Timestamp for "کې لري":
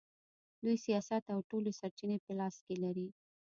2.65-3.07